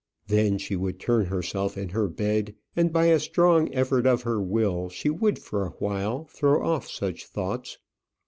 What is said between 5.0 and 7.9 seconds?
would for a while throw off such thoughts.